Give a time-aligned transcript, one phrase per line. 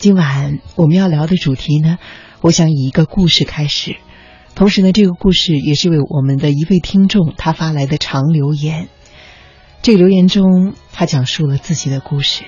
[0.00, 1.98] 今晚我们要聊的主题呢，
[2.40, 3.98] 我想以一个故事开始。
[4.54, 8.88] 同时呢，这个故事也是为我们的一位听众他发来的长留言。
[9.82, 12.44] 这个留言中，他讲述了自己的故事。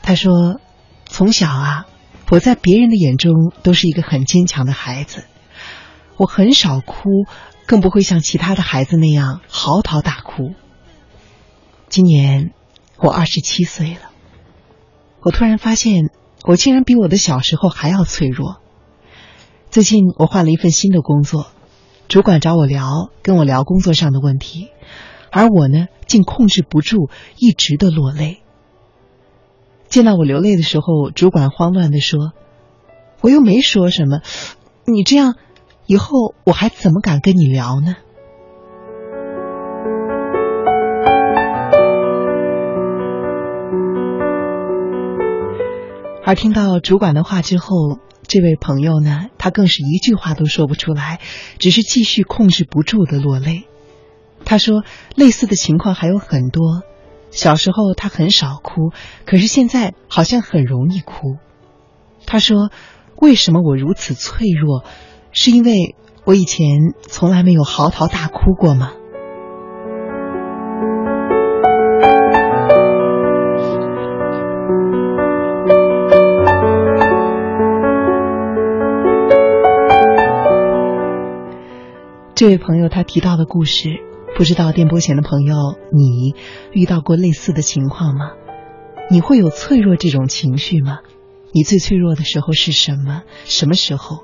[0.00, 0.58] 他说
[1.04, 1.86] ：“从小啊，
[2.30, 5.24] 我在别人的眼中都是一个很坚强的孩子，
[6.16, 7.26] 我很少哭，
[7.66, 10.54] 更不会像其他的孩子那样嚎啕大哭。
[11.90, 12.52] 今年
[12.96, 14.08] 我二十七岁了，
[15.20, 16.08] 我突然发现，
[16.44, 18.60] 我竟然比我的小时候还要脆弱。”
[19.70, 21.48] 最近我换了一份新的工作，
[22.08, 24.68] 主管找我聊，跟我聊工作上的问题，
[25.30, 28.38] 而我呢，竟控制不住，一直的落泪。
[29.88, 32.32] 见到我流泪的时候，主管慌乱的说
[33.20, 34.20] ：“我又没说什么，
[34.86, 35.36] 你这样，
[35.86, 37.94] 以后我还怎么敢跟你聊呢？”
[46.28, 47.98] 而听到主管的话之后。
[48.30, 51.18] 这位朋友呢，他更是一句话都说不出来，
[51.58, 53.66] 只是继续控制不住的落泪。
[54.44, 54.84] 他说，
[55.14, 56.82] 类似的情况还有很多。
[57.30, 58.90] 小时候他很少哭，
[59.24, 61.38] 可是现在好像很容易哭。
[62.26, 62.70] 他说，
[63.16, 64.84] 为什么我如此脆弱？
[65.32, 66.68] 是因为我以前
[67.00, 68.92] 从来没有嚎啕大哭过吗？
[82.38, 83.98] 这位朋友他提到的故事，
[84.36, 85.56] 不知道电波前的朋友，
[85.90, 86.36] 你
[86.70, 88.30] 遇到过类似的情况吗？
[89.10, 91.00] 你会有脆弱这种情绪吗？
[91.50, 93.24] 你最脆弱的时候是什么？
[93.44, 94.18] 什么时候？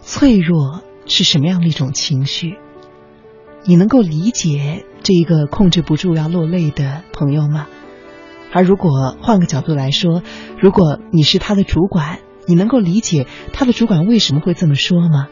[0.00, 2.56] 脆弱是什么样的一种情绪？
[3.62, 7.68] 你能够理解这一个控制不住要落泪的朋友吗？
[8.52, 10.24] 而如果换个角度来说，
[10.60, 15.28] 如果你是他的主管，你能够理解他的主管为什么会这么说吗？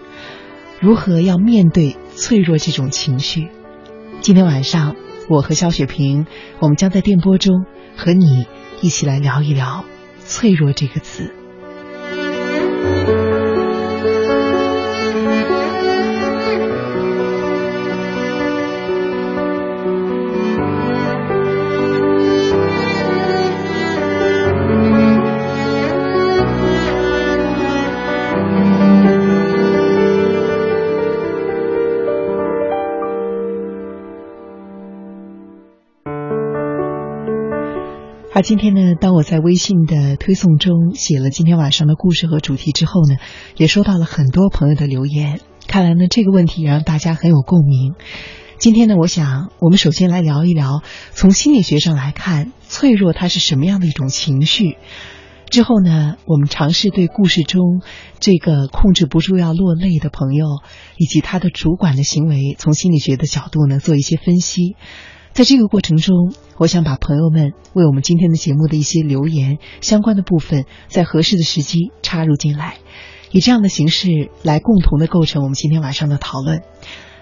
[0.81, 3.48] 如何要面对脆弱这种情绪？
[4.21, 4.94] 今天晚上，
[5.28, 6.27] 我和肖雪萍，
[6.61, 7.66] 我们将在电波中
[7.97, 8.47] 和你
[8.81, 9.84] 一起来聊一聊
[10.25, 11.34] “脆弱”这个词。
[38.38, 43.16] 而今天呢，当我在微信的推送中写了今天晚上的故事和主题之后呢，
[43.56, 45.41] 也收到了很多朋友的留言。
[45.66, 47.97] 看来呢，这个问题让大家很有共鸣。
[48.56, 54.77] 今天呢，我想我们首先来聊一聊，从心理学上来看，脆弱它是什么样的一种情绪。
[55.50, 57.82] 之后呢，我们尝试对故事中
[58.21, 60.47] 这个控制不住要落泪的朋友，
[60.97, 64.77] 以及他的主管的行为，从心理学的角度呢做一些分析。
[65.38, 72.78] 在这个过程中，我想把朋友们为我们今天的节目的一些留言相关的部分，在合适的时机插入进来，
[73.31, 76.62] 以这样的形式来共同的构成我们今天晚上的讨论。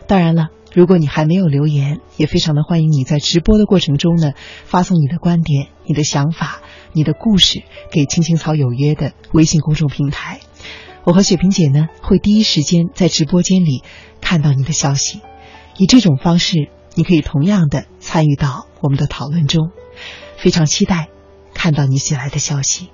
[0.06, 4.32] 当然了，如果你还没有留言，也非常的欢迎你在直播的过程中呢，
[4.65, 6.62] 发送你的观点、你的想法、
[6.94, 10.41] 你的故事给青青草有约的微信公众平台。
[11.05, 13.82] 我和雪萍姐呢，会第一时间在直播间里
[14.22, 15.21] 看到你的消息，
[15.76, 16.71] 以这种方式。
[16.97, 19.71] 你可以同样的参与到我们的讨论中，
[20.39, 21.09] 非常期待
[21.53, 22.89] 看到你写来的消息。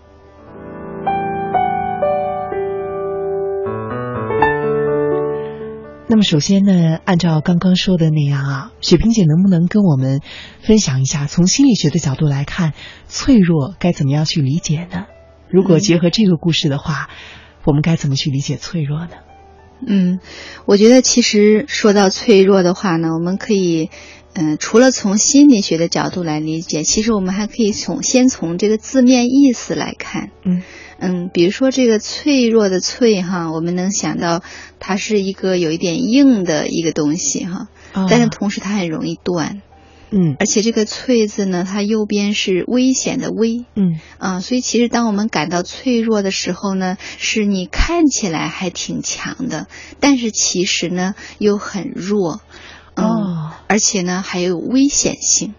[6.09, 10.21] 那么，首先呢，按照刚刚说的那样啊，雪萍姐能不能跟我们
[10.61, 12.73] 分享一下，从心理学的角度来看，
[13.07, 15.07] 脆弱该怎么样去理解呢？
[15.49, 17.09] 如果结合这个故事的话，
[17.65, 19.13] 我们该怎么去理解脆弱呢？
[19.87, 20.21] 嗯，
[20.65, 23.91] 我觉得其实说到脆弱的话呢，我们可以，
[24.35, 30.31] 嗯，除了从心理学的角度来理解，其实我们还可以从先从这个字面意思来看。
[30.45, 30.63] 嗯
[31.05, 34.41] 嗯，比如说这个脆弱的脆哈，我们能想到
[34.79, 37.67] 它是一个有一点硬的一个东西哈，
[38.09, 39.63] 但是同时它很容易断。
[40.15, 43.65] 嗯，而且这个“脆”字呢，它右边是危险的“危”。
[43.75, 49.69] 嗯啊，所以其实当我们感到脆弱的时候呢，是你看起来还挺强的，
[50.01, 52.43] 但是其实呢又很弱。
[52.95, 55.55] 哦，而且呢还有危险性。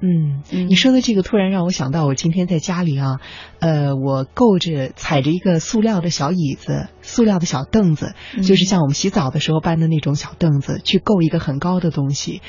[0.00, 3.20] 嗯，你说的这个突然让我想到，我今天在家里啊，
[3.60, 12.42] 呃，我够着踩着一个塑料的小椅子，塑料的小凳子，就是像我们洗澡的时候搬的那种小凳子，去够一个很高的东西。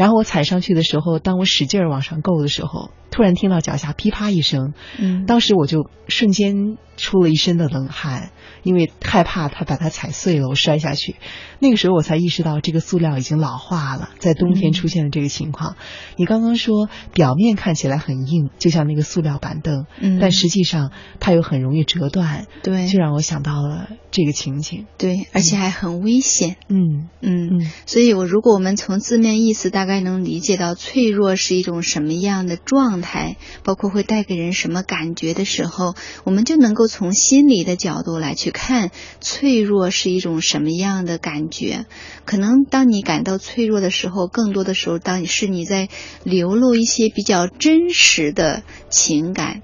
[0.00, 8.30] 然后我踩上去的时候，当我使劲儿往上够的时候，突然听到脚下噼啪一声，嗯，当时我就瞬间出了一身的冷汗，
[8.62, 11.16] 因为害怕他把它踩碎了，我摔下去。
[11.58, 15.76] 那个时候我才意识到，这个塑料已经老化了，在冬天出现了这个情况。
[16.16, 24.86] 你刚刚说表面看起来很硬，就像那个塑料板凳，嗯但实际上它又很容易折断，对就让我想到了这个情景。
[24.98, 26.56] 对，而且还很危险。
[26.68, 35.94] 嗯嗯，嗯所以我如果我们从字面意思大概能理解到脆弱是一种什么样的状态，包括会带给人什么感觉的时候，
[36.24, 38.90] 我们就能够从心理的角度来去看
[39.20, 41.86] 脆弱是一种什么样的感觉。
[42.26, 45.88] 可能当你感到脆弱的时候，更多的时候，当你是你在
[46.24, 49.62] 流露一些比较真实的情感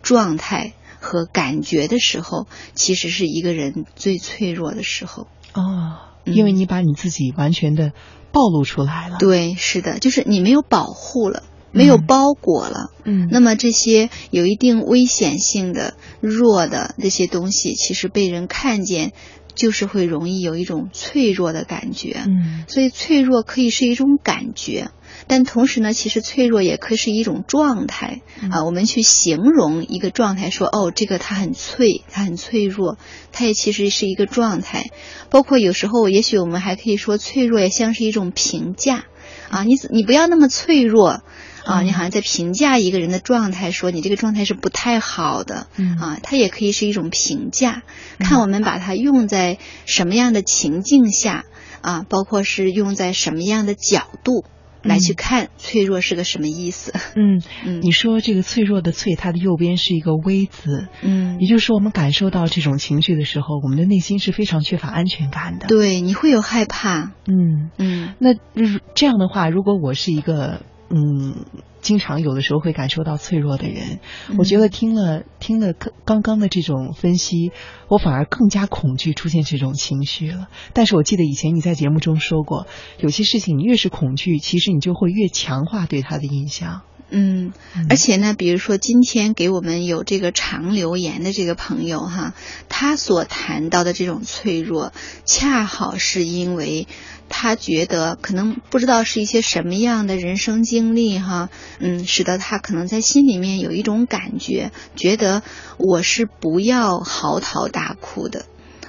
[0.00, 5.26] 状态和感觉的时候，其实是一个人最脆弱的时候。
[5.52, 7.92] 哦，嗯因为你把你自己完全的
[8.32, 11.42] 暴露出来了。，对，是的，就是你没有保护了，
[11.78, 12.90] 没有嗯包裹了。
[13.04, 19.12] 嗯，那么这些有一定危险性的、弱的这些东西，其实被人看见，
[19.54, 22.22] 就是会容易有一种脆弱的感觉。
[22.26, 24.90] 嗯所以脆弱可以是一种感觉，
[25.26, 28.64] 但同时呢，其实脆弱也可以是一种状态嗯啊。
[28.64, 32.98] 我们去形容一个状态，说哦，这个它很脆，它很脆弱，
[33.32, 34.90] 它也其实是一个状态。
[35.30, 39.06] 包括有时候，也许我们还可以说，脆弱也像是一种评价
[39.48, 39.64] 啊。
[39.64, 41.22] 你你不要那么脆弱。
[41.68, 41.86] 啊，嗯。
[41.86, 45.98] 你好像在评价一个人的状态，说你这个状态是不太好的，嗯。
[45.98, 47.82] 啊，它也可以是一种评价，
[48.18, 51.44] 看我们把它用在什么样的情境下，
[51.82, 54.44] 啊，包括是用在什么样的角度
[54.82, 56.94] 来去嗯看脆弱是个什么意思。
[57.16, 57.80] 嗯， 嗯。
[57.82, 61.38] 你说这个脆弱的脆，它的右边是一个微字，嗯。
[61.40, 68.14] 也就是说，我们感受到这种情绪的时候，我们的内心是非常缺乏安全感的。，对，你会有害怕，嗯，嗯。
[68.18, 71.44] 那如这样的话，如果我是一个嗯，
[71.82, 74.00] 经常有的时候会感受到脆弱的人，
[74.38, 77.52] 我觉得听了听了刚刚刚的这种分析，
[77.88, 80.48] 我反而更加恐惧出现这种情绪了。
[80.72, 82.66] 但是我记得以前你在节目中说过，
[82.98, 86.82] 有些事情你越是恐惧，其实你就会越强化对他的印象。
[87.10, 87.52] 嗯，
[87.88, 92.34] 而且呢，比如说今天给我们有这个长留言的这个朋友哈，
[92.68, 94.92] 他所谈到的这种脆弱，
[95.24, 96.86] 恰好是因为
[97.28, 105.42] 他觉得可能不知道是一些什么样的人生经历哈，嗯，使得他可能在心里面有一种感觉，觉得
[105.78, 108.44] 我是不要嚎啕大哭的。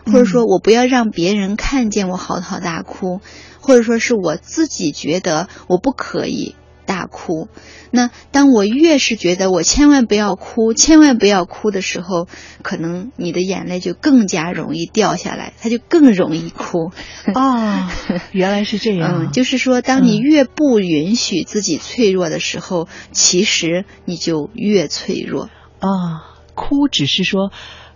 [0.05, 3.21] 或者说我不要让别人看见我嚎啕大哭，
[3.59, 6.55] 或者说是我自己觉得我不可以
[6.89, 7.47] 大哭。
[7.91, 12.27] 那当我越是觉得我千万不要哭，千万不要哭的时候，
[12.63, 16.91] 可能你的眼泪就更加容易掉下来，它就更容易哭。
[17.35, 17.87] 哦，
[18.31, 19.27] 原来是这样。
[19.27, 25.51] 嗯，就是说，当你嗯越不允许自己脆弱的时候，其实你就越脆弱。
[25.77, 26.25] 啊，
[26.55, 27.51] 哭只是说，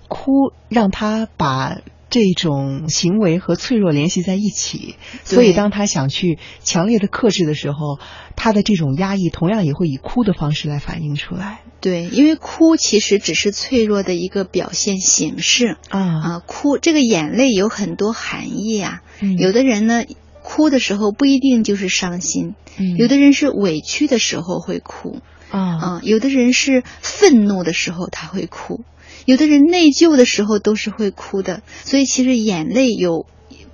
[0.08, 1.78] 哭让他把
[2.14, 7.98] 这种行为和脆弱联系在一起，所以当他想去强烈的克制的时候，
[8.36, 11.62] 他的这种压抑同样也会以哭的方式来反映出来。
[11.82, 16.44] 对，因为哭其实只是脆弱的一个表现形式啊，啊。
[16.46, 20.04] 哭这个眼泪有很多含义啊，嗯有的人呢。
[20.46, 28.84] 哭的时候不一定就是伤心，嗯有的人是委屈的时候会哭，啊，啊，有的人是愤怒的时候他会哭，
[29.26, 31.62] 有的人内疚的时候都是会哭的。
[31.84, 33.26] 所以其实眼泪有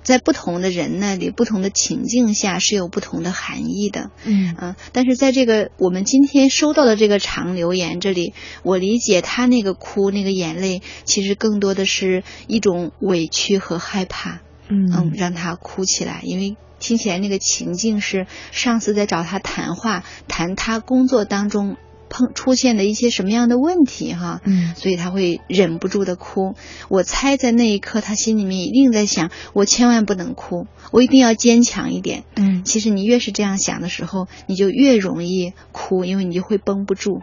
[0.02, 4.10] 在不同的人那里、不同的情境下是有不同的含义的。
[4.24, 14.40] 嗯嗯，但是在这个我们今天收到的这个长留言这里，我理解他那个哭那个眼泪，其实更多的是一种委屈和害怕。
[14.68, 21.76] 嗯，嗯让他哭起来，因为听起来那个情境是上司在找他谈话，谈他工作当中
[22.10, 26.54] 碰出现的一些什么样的问题哈，嗯所以他会忍不住的哭。
[26.88, 32.24] 我猜在那一刻他心里面一定在想，我千万不能哭，我一定要坚强一点。
[32.36, 37.22] 嗯其实你越是这样想的时候，你就越容易哭，因为你就会绷不住。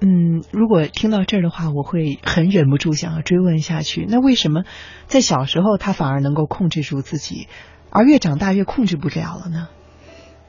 [0.00, 4.06] 嗯，如果听到这儿的话，我会很忍不住想要追问下去。
[4.08, 4.62] 那为什么
[5.06, 7.48] 在小时候他反而能够控制住自己，
[7.90, 9.68] 而越长大越控制不了了呢？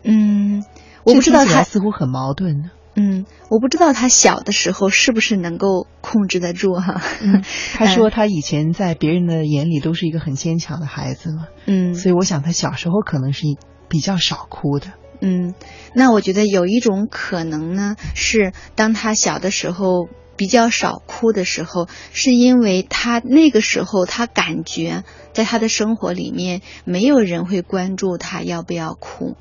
[0.03, 0.63] 嗯，
[1.03, 2.69] 我不知道他，似乎很矛盾呢。
[2.93, 7.01] 嗯，我不知道他小的时候是不是能够控制得住哈。
[7.21, 7.43] 嗯，
[7.73, 13.43] 他说他以前在别人的眼里都是一个很坚强的孩子嘛，嗯，所以我想他小时候可能是
[13.87, 14.87] 比较少哭的。
[15.21, 15.53] 嗯，
[15.93, 29.37] 那我觉得有一种可能呢，是当他小的时候比较少哭的时候，是因为他那个时候他感觉在他的生活里面没有人会关注他要不要哭。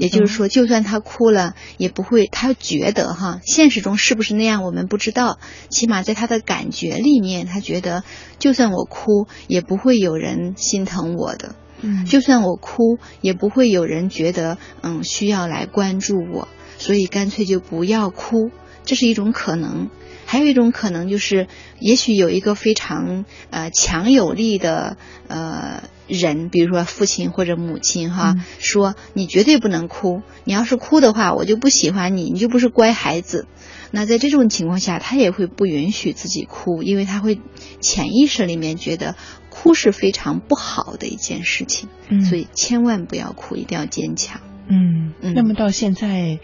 [0.00, 5.38] 也就是说，就算他哭了，也不会，他觉得哈，现实中是不是那样，我们不知道。
[5.68, 8.02] 起码在他的感觉里面，他觉得，
[8.38, 11.54] 就算我哭，也不会有人心疼我的。
[11.82, 16.48] 嗯，就算我哭，也不会有人觉得，嗯，需要来关注我。
[16.78, 18.50] 所以干脆就不要哭，
[18.86, 19.90] 这是一种可能。
[20.24, 21.46] 还有一种可能就是，
[21.78, 24.96] 也许有一个非常呃强有力的
[25.28, 33.46] 呃人，比如说父亲或者母亲哈，说你绝对不能哭，你要是哭的话，我就不喜欢你，你就不是乖孩子。
[33.90, 37.40] 那在这种情况下，他也会不允许自己哭，因为他会
[37.80, 39.14] 潜意识里面觉得
[39.48, 41.88] 哭是非常不好的一件事情。
[42.08, 44.40] 嗯，所以千万不要哭，一定要坚强。
[44.68, 46.40] 嗯，那么到现在。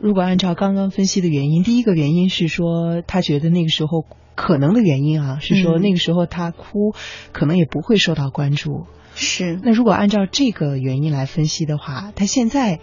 [0.00, 4.04] 如果按照刚刚分析的原因，第一个原因是说他觉得那个时候
[4.36, 6.94] 可能的原因啊，是说那个时候他哭
[7.32, 8.86] 可能也不会受到关注。
[9.20, 9.58] 是。
[9.62, 12.80] 那如果按照这个原因来分析的话，他现在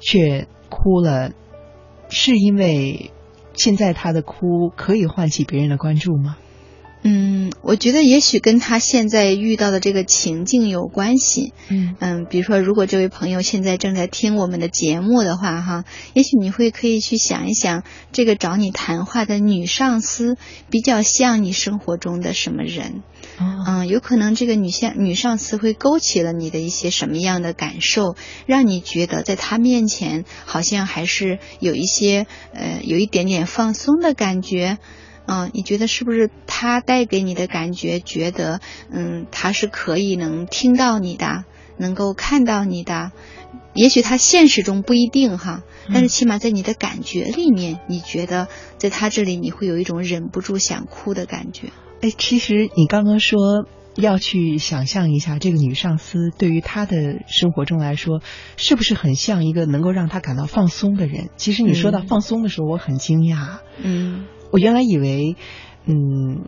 [0.00, 1.32] 却哭了，
[2.08, 3.10] 是因为
[3.52, 6.36] 现在他的哭可以唤起别人的关注吗？
[7.08, 11.52] 嗯，我觉得也许跟他现在遇到的这个情境有关系。
[11.68, 15.84] 嗯嗯，比如说，如果这位朋友现在正在听我们的节目的话，哈，
[16.14, 20.36] 也许你会可以去想一想，这个找你谈话的女上司
[20.68, 23.04] 比较像你生活中的什么人？
[23.38, 34.78] 嗯，有可能这个女相女上司会勾起了你的一些什么样的感受，让你觉得在她面前好像还是有一些呃有一点点放松的感觉。
[35.26, 38.00] 嗯，你觉得是不是他带给你的感觉？
[38.00, 41.44] 觉得嗯，他是可以能听到你的，
[41.78, 43.12] 能够看到你的。
[43.74, 51.68] 也许他现实中不一定哈，但是起码在你的感觉里面，你觉得在他这里你会有一种忍不住想哭的感觉。
[52.00, 58.22] 哎，其实你刚刚说要去想象一下，这个女上司对于她的生活中来说，
[58.56, 61.28] 是不是很像一个能够让她感到放松的人？
[61.36, 63.58] 其实你说到放松的时候，我很惊讶。
[63.82, 64.26] 嗯。
[64.50, 65.36] 我原来以为，
[65.86, 66.44] 嗯，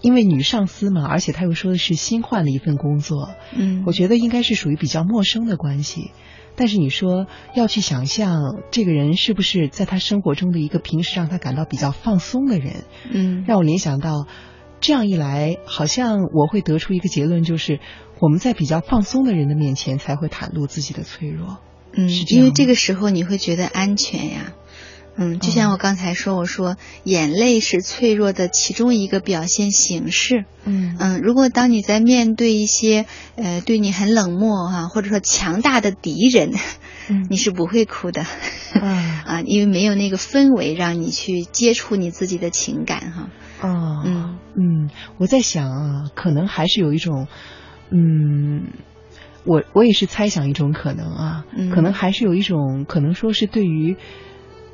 [0.00, 6.10] 因为女上司嘛，而且他又说的是新换了一份工作，嗯，我觉得应该是属于比较陌生的关系。
[6.54, 14.26] 但是你说要去想象这个人是不是在他生活中的一个平时让他感到比较放松的人，嗯，让我联想到，
[14.78, 17.80] 这样一来，好像我会得出一个结论，就是
[18.20, 21.58] 我们在比较放松的人的面前才会袒露自己的脆弱，
[21.94, 24.52] 嗯，是因为这个时候你会觉得安全呀。
[25.14, 30.46] 嗯，就像我刚才说，我说眼泪是脆弱的其中一个表现形式。
[30.64, 33.04] 嗯嗯，如果当你在面对一些
[33.36, 36.52] 呃对你很冷漠哈，或者说强大的敌人，
[37.28, 38.24] 你是不会哭的。
[39.26, 43.28] 啊，因为没有那个氛围让你去接触你自己的情感哈。
[43.60, 47.28] 哦，嗯嗯，我在想啊，可能还是有一种，
[47.90, 48.68] 嗯，
[49.44, 53.96] 我我也是猜想一种可能啊，可能还是有一种可能说是对于。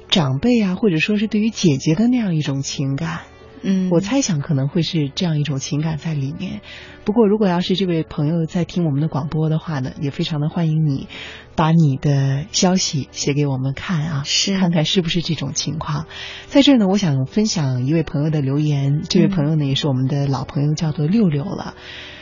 [0.08, 3.20] 长辈啊，或者说是对于姐姐的那样一种情感，
[3.62, 6.60] 嗯，我猜想可能会是这样一种情感在里面。
[7.04, 11.08] 不过，如果要是这位朋友在听我们的广播的话呢，也非常的欢迎你
[11.56, 16.06] 把你的消息写给我们看啊，是看看是不是这种情况。
[16.46, 21.74] 在这儿呢，我想分享一位朋友的留言，这位朋友呢也是我们的老朋友，叫做六六了。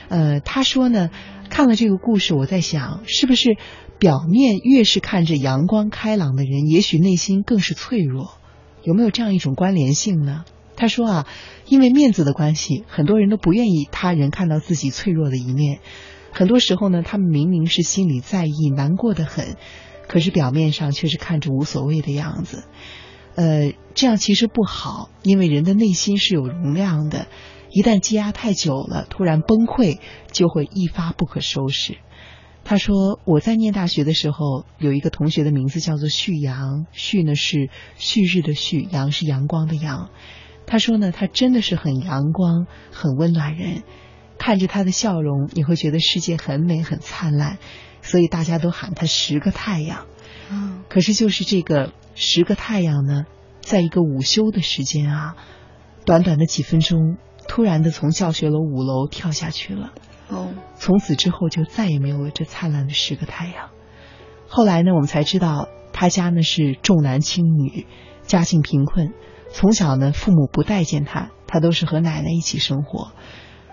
[0.09, 1.11] 呃，他说呢，
[1.51, 3.57] 看了这个故事，我在想，是不是？
[3.99, 8.35] 表面越是看着阳光开朗的人，也许内心更是脆弱，
[8.83, 10.45] 有没有这样一种关联性呢？
[10.77, 11.27] 他说啊，
[11.67, 15.81] 因为面子的关系，很多人都不愿意他人看到自己脆弱的一面。
[16.33, 19.57] 很多时候呢，他们明明是心里在意、难过的很，
[20.07, 22.65] 可是表面上却是看着无所谓的样子。
[23.37, 27.27] 呃，这样其实不好，因为人的内心是有容量的，
[27.71, 29.99] 一旦积压太久了，突然崩溃，
[30.31, 31.97] 就会一发不可收拾。
[32.69, 40.11] 他说：“我在念大学的时候，有一个同学的名字叫做旭阳，旭呢是旭日的旭，阳是阳光的阳。
[40.67, 43.85] 他说呢，他真的是很阳光、很温暖人，
[44.37, 47.59] 看着他的笑容，你会觉得世界很美、很灿烂，
[48.03, 50.07] 所以大家都喊他十个太阳。
[50.51, 53.27] 嗯，可是就是这个十个太阳呢，
[53.61, 55.37] 在一个午休的时间啊，
[56.05, 59.93] 短短的几分钟，突然的从教学楼五楼跳下去了。”
[60.29, 63.71] 哦，从此之后就再也没有了这灿烂的十个太阳。
[64.49, 67.87] 后来呢，我们才知道他家呢是重男轻女，
[68.23, 69.13] 家境贫困，
[69.51, 73.13] 从小呢父母不待见他，他都是和奶奶一起生活。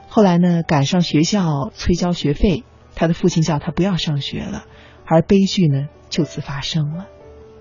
[0.08, 2.64] 后来呢，赶上学校催交学费，
[2.96, 4.66] 他的父亲叫他不要上学了，
[5.06, 7.08] 而悲剧呢就此发生了。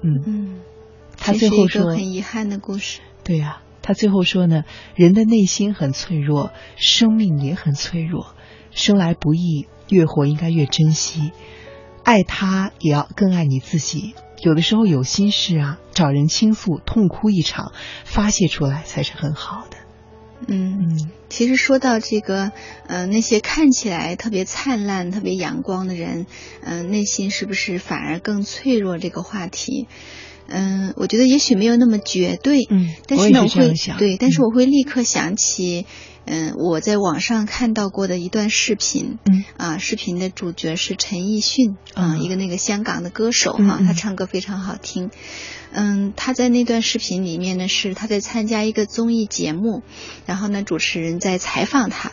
[0.03, 0.61] 嗯嗯，
[1.17, 3.01] 他最后说很遗憾的故事。
[3.25, 8.35] 对呀，他最后说呢，人的内心很脆弱，生命也很脆弱。
[8.73, 11.33] 生来不易，越活应该越珍惜。
[12.05, 14.15] 爱他也要更爱你自己。
[14.43, 17.73] 有的时候有心事啊，找人倾诉，痛哭一场，
[18.05, 19.77] 发泄出来才是很好的。
[20.49, 22.51] 嗯，其实说到这个，
[22.89, 26.27] 呃，那些看起来特别灿烂、特别阳光的人，
[26.63, 28.99] 嗯，内心是不是反而更脆弱？
[28.99, 29.87] 这个话题，
[30.53, 35.87] 嗯，我觉得也许没有那么绝对，嗯，但是呢，我会对，但是我我会立刻想起。
[36.25, 45.11] 嗯，我在网上看到过的一段视频，嗯啊，视频的主角是陈奕迅啊，一个那个香港的歌手嗯哈，他唱歌非常好听。
[45.73, 49.83] 嗯，他在那段视频里面呢，是他在参加一个综艺节目，
[50.25, 52.13] 然后呢，主持人在采访他。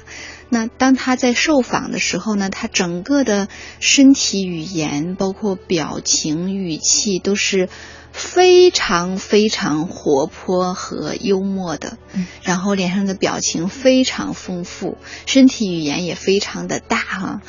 [0.50, 3.48] 那当他在受访的时候呢，他整个的
[3.80, 7.70] 身体语言，包括表情、语气，都是
[8.12, 11.98] 非常非常活泼和幽默的。
[12.14, 17.42] 嗯然后脸上的表情非常丰富，身体语言也非常的大哈。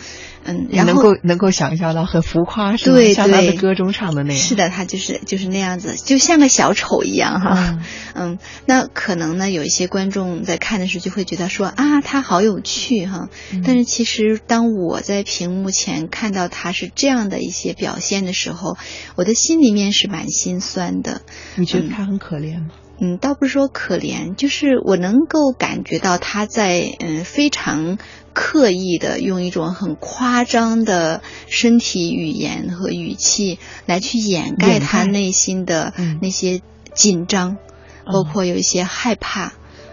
[0.44, 2.96] 嗯，然后能够能够想象到很浮夸，是吗？
[2.96, 4.42] 对像他的歌中唱的那样。
[4.42, 7.56] 是的，他就是就是那样子，就像个小丑一样哈。
[7.56, 7.82] 嗯
[8.14, 13.28] 嗯，那可能呢，有一些观众在看的时候就会觉得说啊，他好有趣哈。
[13.52, 18.76] 嗯但是其实当我在屏幕前看到他是这样的一些表现的时候，
[19.16, 21.20] 我的心里面是蛮心酸的。
[21.56, 22.70] 你觉得他很可怜吗？
[23.02, 27.96] 嗯，倒不是说可怜，就是我能够感觉到他在嗯非常
[28.32, 36.60] 刻意的用一种很夸张的身体语言和语气来去掩盖他内心的嗯那些
[36.94, 37.56] 紧张，
[38.04, 39.52] 包嗯括有一些害怕。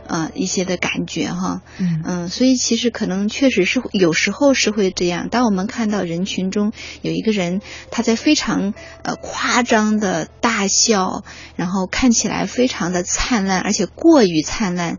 [0.10, 5.28] 呃，一些的感觉哈，嗯嗯，所以其实可能确实是有时候是会这样。
[5.28, 7.60] 当我们看到人群中有一个人
[7.92, 11.26] 他在非常呃夸张的大笑，
[11.58, 14.98] 然后看起来非常的灿烂，而且过于灿烂，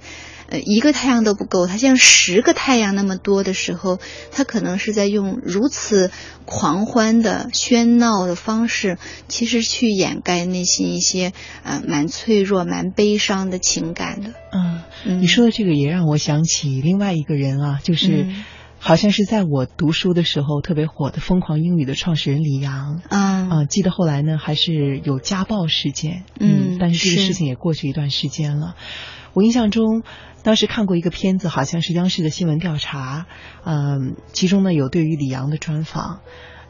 [0.50, 3.99] 呃，一个太阳都不够，他像十个太阳那么多的时候，
[4.33, 6.11] 他可能是在用如此
[6.47, 8.97] 狂欢的喧闹的方式，
[9.28, 11.33] 其实去掩盖内心一些
[11.64, 14.31] 呃蛮脆弱、蛮悲伤的情感的。
[14.52, 18.45] 嗯，嗯你说的这个也让我想起另外一个人啊，就是嗯
[18.78, 23.02] 好像是在我读书的时候特别火的《疯狂英语》的创始人李阳。
[23.11, 28.76] 啊啊，记得后来呢，还是有家暴事件，嗯但是这个事情也过去一段时间了。
[29.32, 30.02] 我印象中，
[30.43, 33.26] 当时看过一个片子，好像是央视的新闻调查，
[33.64, 36.21] 嗯，其中呢有对于李阳的专访。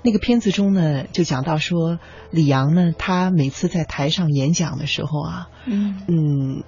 [0.00, 1.98] 那个片子中呢，就讲到说，
[2.30, 6.62] 李阳呢，他每次在台上演讲的时候啊，嗯嗯，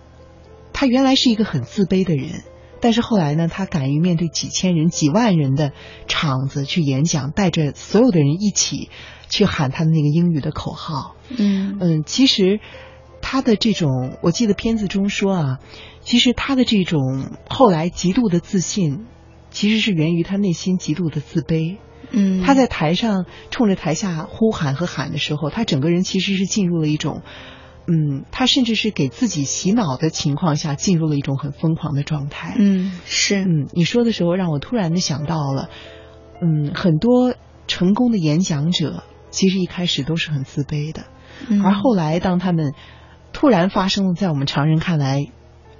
[0.72, 2.42] 他原来是一个很自卑的人，
[2.80, 5.72] 但是后来呢，他敢于面对几千人、几万人的
[6.08, 8.90] 场子去演讲，带着所有的人一起
[9.28, 11.14] 去喊他的那个英语的口号。
[11.28, 12.58] 嗯嗯，其实
[13.22, 15.58] 他的这种，我记得片子中说啊，
[16.00, 19.06] 其实他的这种后来极度的自信，
[19.50, 21.78] 其实是源于他内心极度的自卑。
[22.12, 27.22] 嗯，他在台上冲着台下呼喊和喊的时候，他整个人其实是进入了一种，
[27.86, 32.56] 嗯，他甚至是给自己洗脑的情况下，进入了一种很疯狂的状态。
[32.58, 35.68] 嗯是嗯，你说的时候让我突然的想到了，
[36.42, 37.34] 嗯，很多
[37.68, 41.04] 成功的演讲者其实一开始都是很自卑的，
[41.48, 42.74] 嗯而后来当他们
[43.40, 45.26] 突然发生了在我们常人看来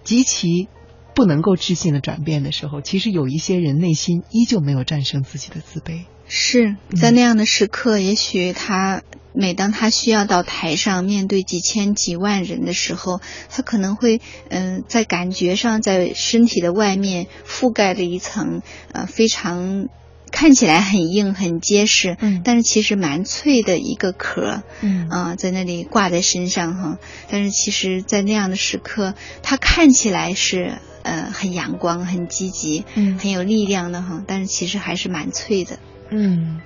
[0.02, 0.68] 极其
[1.14, 6.06] 不能够置信的转变的时候，其实有一些人内心依旧没有战胜自己的自卑。
[6.26, 9.02] 是在那样的时刻，也许他
[9.34, 13.20] 每当他需要到台上面对几千几万人的时候，
[13.50, 19.90] 他可能会嗯、在感觉上在身体的外面覆盖了一层呃非常。
[20.30, 26.98] 看起来很硬很结实，嗯但是其实蛮脆的一个壳，嗯啊、在那里挂在身上哈。
[27.30, 35.78] 但是其实，在那样的时刻，它看起来是呃很阳光、很积极、嗯很有力量的哈，但是其实还是蛮脆的。
[36.10, 36.60] 嗯，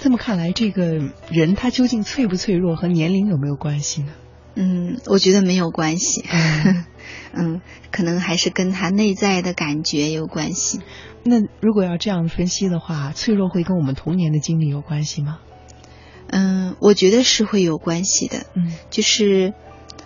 [0.00, 1.00] 这么看来，这个
[1.30, 4.12] 人他究竟脆不脆弱和年龄有没有关系呢？
[4.54, 6.24] 嗯，我觉得没有关系。
[6.30, 6.84] 嗯
[7.32, 7.60] 嗯，
[7.92, 10.80] 可能还是跟他内在的感觉有关系。
[11.24, 15.38] 那如果要这样分析的话，脆弱会跟我们童年的经历有关系吗？
[16.28, 18.46] 嗯，我觉得是会有关系的。
[18.54, 19.54] 嗯就是，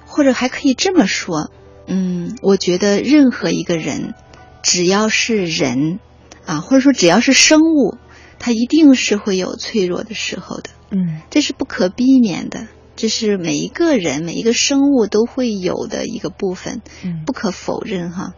[0.06, 1.50] 或者还可以这么说，
[1.86, 4.14] 嗯，我觉得任何一个人，
[4.62, 5.98] 只要是人
[6.46, 7.96] 啊，或者说只要是生物，
[8.38, 18.34] 他一定是会有脆弱的时候的，嗯这是不可避免的，这是每一个人、每一个生物都会有的一个部分，嗯不可否认哈。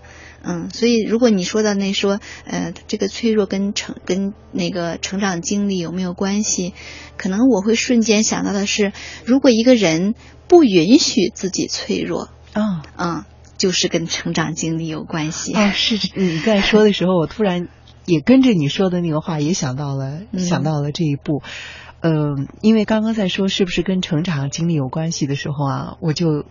[0.46, 6.74] 嗯，所以如果你说到那说，呃，这个脆弱跟成跟那个成长经历有没有关系？
[7.16, 8.92] 可能我会瞬间想到的是，
[9.24, 10.14] 如果一个人
[10.48, 13.24] 不允许自己脆弱，啊嗯，
[13.56, 15.52] 就是跟成长经历有关系。
[15.54, 17.68] 啊，是 你在说的时候，我突然
[18.04, 21.42] 也跟着你说的那个话，也想到了、嗯想到了这一步。
[22.00, 26.44] 嗯，因为刚刚在说是不是跟成长经历有关系的时候啊，我就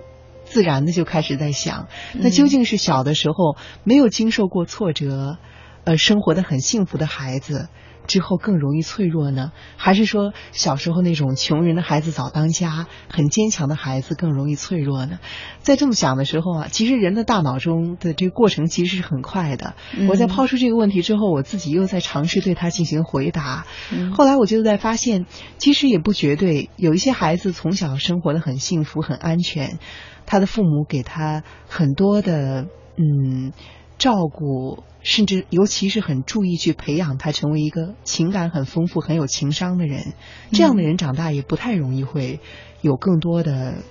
[0.46, 5.38] 自然的就开始在想，那究竟是小的时候没有经受过挫折，
[5.84, 7.70] 呃，生活的很幸福的孩子。
[8.08, 15.20] 之后更容易脆弱呢，还是说小时候那种穷人的孩子早当家，很坚强的孩子更容易脆弱呢？
[15.60, 19.76] 在这么想的时候啊，其实人的大脑中的这个过程其实是很快的。
[20.10, 23.66] 我在抛出这个问题之后，我自己又在尝试对他进行回答。
[24.13, 25.26] 后来我就在发现，
[25.58, 29.80] 其实也不绝对，有一些孩子从小生活的很幸福、很安全，
[30.26, 33.54] 他的父母给他很多的嗯
[33.98, 34.84] 照顾。
[35.04, 40.13] 甚至，尤其是很注意去培养他成为一个情感很丰富、很有情商的人。
[40.52, 42.39] 这样的人长大也不太容易会
[42.82, 43.84] 有更多的，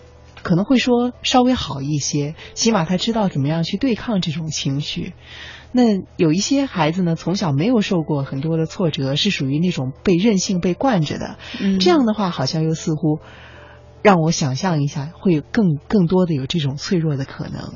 [0.42, 2.34] 可能会说稍微好一些。
[2.54, 5.12] 起码他知道怎么样去对抗这种情绪。
[5.70, 11.36] 那有一些孩子呢，从小没有受过很多的挫折，是属于那种被任性被惯着的。
[11.78, 13.20] 这样的话，好像又似乎
[14.02, 17.74] 让我想象一下，会更更多的有这种脆弱的可能。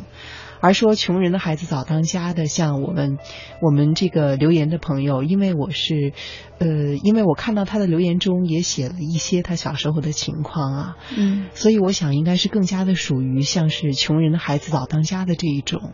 [0.61, 3.19] 而说穷人的孩子早当家的，像我们，
[3.61, 6.13] 我们这个留言的朋友，因为我是，
[6.59, 15.93] 呃，因为我看到他的留言中也写了一些他小时候的情况啊，嗯，所以我想应该是更加的属于像是穷人的孩子早当家的这一种，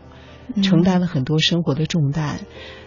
[0.61, 2.39] 承担了很多生活的重担，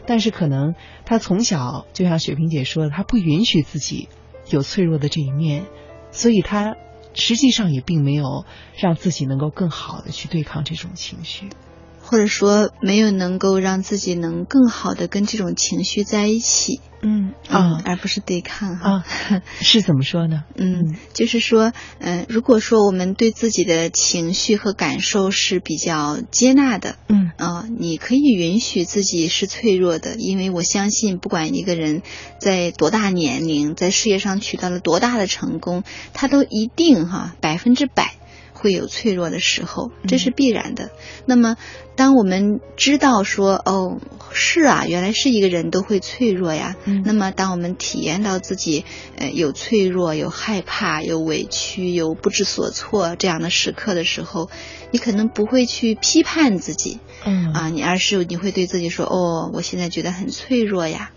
[0.06, 4.08] 但是可能他从小就像雪萍姐说的，他不允许自己
[4.50, 5.66] 有脆弱的这一面，
[6.10, 6.76] 所以他。
[7.16, 8.44] 实际上也并没有
[8.78, 11.56] 让自己能够更好的去对抗这种情绪，
[12.06, 16.80] 或者说没有能够让自己能更好的跟这种情绪在一起。
[17.02, 19.04] 嗯啊，而不是对抗哈，
[19.60, 20.44] 是怎么说呢？
[20.56, 32.02] 嗯，就是说，嗯，如果说我们对自己的情绪和感受是比较接纳的，嗯啊，你可以允许自己是脆弱的，因为我相信，不管一个人
[32.40, 38.14] 在多大年龄，在事业上取得了多大的成功，他都一定哈百分之百。
[38.56, 40.90] 会有脆弱的时候，这是必然的。
[41.26, 41.56] 那么，
[41.94, 43.98] 当我们知道说，哦，
[44.32, 46.74] 是啊，原来是一个人都会脆弱呀。
[47.04, 48.84] 那么，当我们体验到自己
[49.16, 54.50] 呃有脆弱、有害怕、有委屈、有不知所措这样的时刻的时候，
[54.90, 61.10] 你可能不会去批判自己，嗯啊，你而是你会对自己说，哦，我现在觉得很脆弱呀。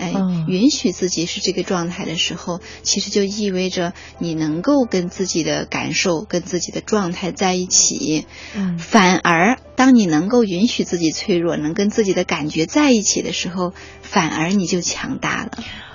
[0.00, 0.14] 哎，
[0.48, 8.24] 允许自己是这个状态的时候，其实就意味着你能够跟自己的感受、跟自己的状态在一起。
[8.56, 15.50] 嗯，反而当你能够允许自己脆弱，能跟自己的感觉在一起的时候，反而你就强大了。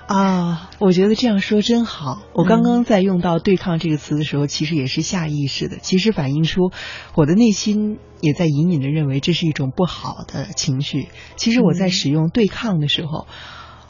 [0.06, 2.22] 啊，我觉得这样说真好。
[2.34, 6.72] 我刚刚在用到“对抗”这个词的时候，其实也是下意识的，其实反映出
[7.16, 11.08] 我的内心也在隐隐的认为这是一种不好的情绪。
[11.38, 13.26] 其实我在使用“对抗”的时候。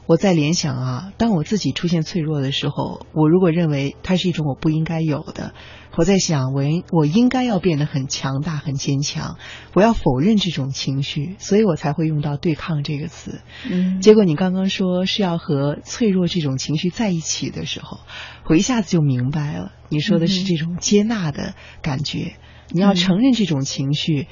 [0.07, 5.53] 我在联想啊，当我自己出现脆弱的时候，我如果认为它是一种我不应该有的，
[5.95, 9.37] 我在想我应我应该要变得很强大、很坚强，
[9.73, 13.41] 我要否认这种情绪，所以我才会用到“对抗”这个词。
[13.67, 17.99] 嗯，结果你刚刚说是要和脆弱这种情绪在一起的时候，
[18.45, 22.35] 我一下子就明白了，你说的是这种接纳的感觉，
[22.69, 24.27] 你要承认这种情绪，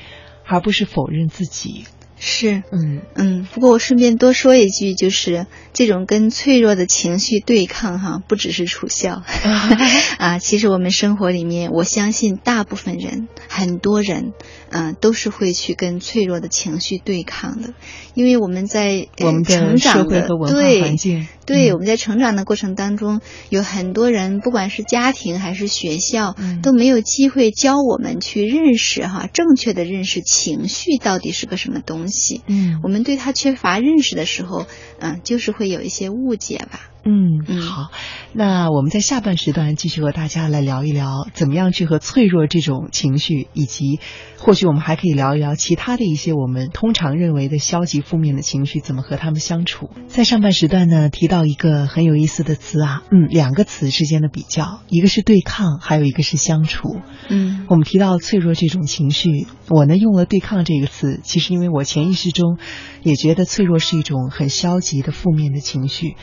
[0.45, 1.85] 而不是否认自己。
[2.25, 3.01] 是，嗯。
[3.15, 9.23] 嗯，不过我顺便多说一句，就是这种跟脆弱的情绪对抗，哈，不只是楚笑，
[10.17, 14.31] 啊，其实我们生活里面，我相信大部分人，很多人，
[14.69, 17.73] 嗯，都是会去跟脆弱的情绪对抗的，
[18.13, 32.41] 因为我们在我们成长的对环境，对，我们在成长的过程当中，有很多人，不管是家庭还是学校，都没有机会教我们去认识哈，正确的认识情绪到底是个什么东西。
[32.47, 34.67] 嗯，我们对它缺乏认识的时候，
[34.99, 36.89] 嗯，就是会有一些误解吧。
[37.05, 37.91] 嗯，好，
[38.31, 43.99] 那我们在下半时段继续和大家来聊一聊，怎么样去和脆弱这种情绪，以及
[44.39, 49.89] 或许我们还可以聊一聊其他的一些我们通常认为的消极负面的情绪，怎么和他们相处。
[50.07, 57.01] 在上半时段呢，提到一个很有意思的词啊，嗯，两个词之间的比较，一个是对抗，还有一个是相处。
[57.29, 62.57] 嗯，我们提到脆弱这种情绪，我呢用了对抗这个词，其实因为我潜意识中
[63.01, 66.15] 也觉得脆弱是一种很消极的负面的情绪。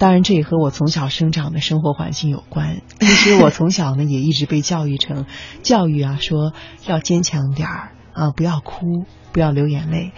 [0.00, 2.80] 当然，这也和我从小生长的生活环境有关。
[3.00, 5.26] 其实我从小呢，也一直被教育成，
[5.62, 6.54] 教育啊，说
[6.86, 10.12] 要坚强点儿啊，不要哭，不要流眼泪。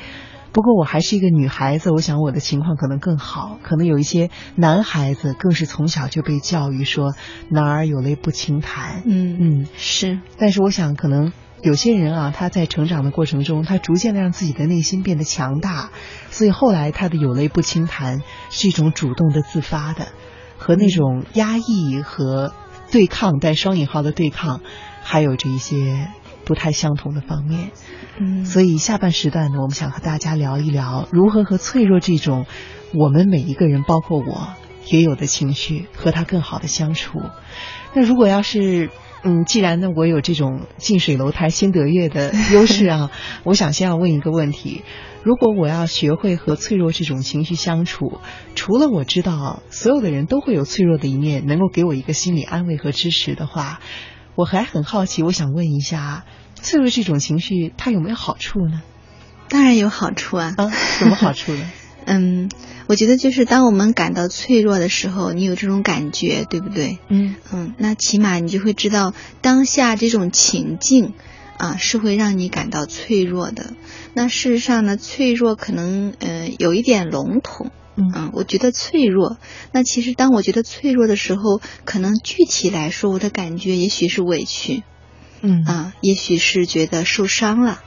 [0.52, 3.58] 不过我还是一个女孩子，我想我的情况可能更好。
[3.64, 7.14] 可能有一些男孩子更是从小就被教育说
[7.50, 9.02] “男儿有泪不轻弹”。
[9.08, 10.20] 嗯嗯，是。
[10.38, 11.32] 但是我想可能。
[11.62, 15.90] 有些人啊，他在成长的过程中，他逐渐的让自己的内心变得强大，
[16.30, 18.20] 所以后来他的有泪不轻弹
[18.50, 20.08] 是一种主动的、自发的。
[20.58, 22.54] 和那种压抑和
[22.92, 24.60] 对抗带双引号的对抗，
[25.02, 26.08] 还有着一些
[26.44, 27.70] 不太相同的方面。
[28.20, 32.46] 嗯，所以下半时段呢，我们想和大家聊一聊如何和脆弱这种
[32.94, 34.50] 我们每一个人，包括我
[34.86, 37.20] 也有的情绪，和他更好的相处。
[37.92, 38.90] 那如果要是
[39.24, 43.10] 嗯，既然呢我有这种近水楼台先得月的优势啊，
[43.44, 44.82] 我想先要问一个问题：
[45.22, 48.18] 如果我要学会和脆弱这种情绪相处，
[48.56, 53.78] 除了我知道所有的人都会有脆弱的一面，能够给我一个心理安慰和支持的话，
[54.34, 58.82] 我还很好奇，我想问一下，脆弱这种情绪它有没有好处呢？
[59.48, 60.54] 当然有好处啊！
[60.56, 61.70] 啊，什么好处呢？
[62.06, 62.50] 嗯，
[62.86, 66.98] 我觉得就是当我们感到脆弱的时候，你有这种感觉，对不对？
[67.08, 71.14] 嗯嗯，那起码你就会知道当下这种情境
[71.58, 73.74] 啊是会让你感到脆弱的。
[74.14, 77.70] 那事实上呢，脆弱可能呃有一点笼统。
[77.94, 79.36] 嗯我觉得脆弱。
[79.70, 84.82] 那其实当我觉得脆弱的时候，可能具体来说，我的感觉也许是委屈，
[85.42, 87.82] 嗯啊，也许是觉得受伤了。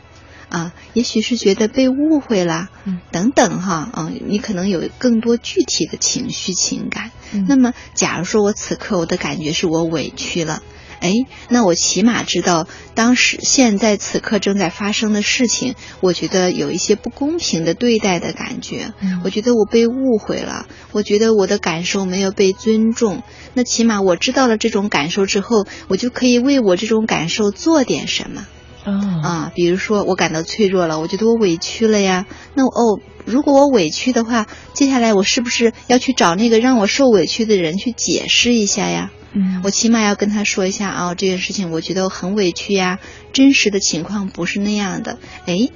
[0.49, 7.12] 啊，也许是觉得被误会啦，嗯等等哈，啊，你可能有更多具体的情绪情感。
[7.34, 10.62] 嗯那么，假如说我此刻我的感觉是我委屈了，
[11.01, 11.12] 哎，
[11.49, 23.23] 那我起码知道当时现在此刻正在发生的事情，我觉得有一些不公平的对待的感觉，嗯我觉得我被误会了，我觉得我的感受没有被尊重。
[23.55, 28.45] 那起码我知道了这种感受之后，我就可以为我这种感受做点什么。
[28.86, 32.26] 啊啊，比如说我感到脆弱了，我觉得我委屈了呀。
[32.54, 39.12] 那我哦，如果我委屈的话，接下来我是不是要去找那个让我受委屈的人去解释一下呀？
[39.38, 43.00] 嗯我起码要跟他说一下啊、这件事情我觉得我很委屈呀，
[43.34, 45.17] 真实的情况不是那样的。
[45.45, 45.69] 哎，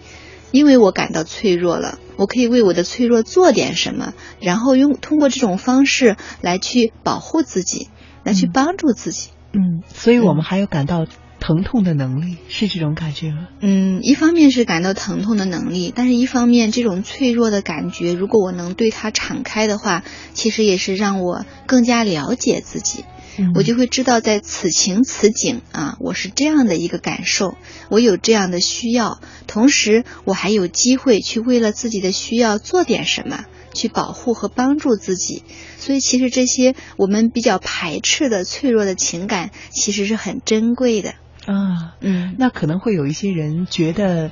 [0.51, 7.89] 因为我感到脆弱了，我可以为我的脆弱做点什么，然后用通过这种方式来去保护自己，
[8.23, 9.31] 来去嗯帮助自己。
[9.51, 11.05] 嗯，所以我们还有感到
[11.39, 13.47] 疼痛的能力，是这种感觉吗？
[13.61, 23.03] 嗯，一方面是感到疼痛的能力，但是一方面这种脆弱的感觉，如果我能对它敞开的话，其实也是让我更加了解自己。
[23.37, 27.55] 嗯我就会知道，在此情此景啊，我是这样的一个感受，
[27.89, 35.43] 我有这样的需要，同时我还有机会去为了自己的需要做点什么，去保护和帮助自己。
[35.77, 41.13] 所以，其实这些我们比较排斥的脆弱的情感，其实是很珍贵的。
[41.45, 42.35] 啊，嗯。
[42.37, 44.31] 那可能会有一些人觉得，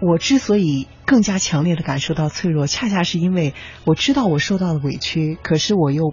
[0.00, 6.12] 我之所以更加强烈的感受到脆弱，恰恰是因为我知道我受到了委屈，可是我又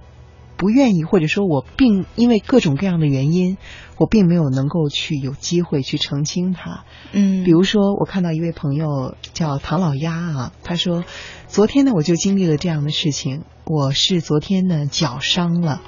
[0.55, 3.57] 不愿意，或者说我并因为各种各样的原因，
[3.97, 6.85] 我并没有能够去有机会去澄清它。
[7.11, 11.03] 嗯，比如说，我看到一位朋友叫唐老鸭啊，他说，
[11.47, 15.81] 昨天呢我就经历了这样的事情，我是昨天呢脚伤了，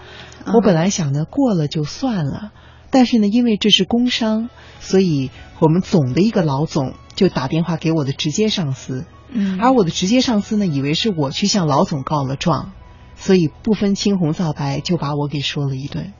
[0.53, 2.51] 我本来想呢过了就算了，
[2.95, 5.29] 但是呢因为这是工伤，所以
[5.59, 12.71] 我们总的一个老总就打电话给我的直接上司，嗯，而我的直接上司呢以为是我去向老总告了状，
[13.17, 16.13] 所以不分青红皂白就把我给说了一顿。